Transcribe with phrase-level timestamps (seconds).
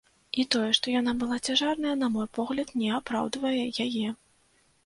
[0.43, 4.07] І тое, што яна была цяжарная, на мой погляд, не апраўдвае яе.